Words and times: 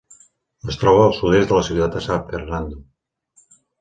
Es 0.71 0.77
troba 0.83 1.03
al 1.09 1.13
sud-est 1.17 1.51
de 1.53 1.57
la 1.57 1.67
ciutat 1.67 1.99
de 1.99 2.01
San 2.09 2.25
Fernando. 2.33 2.83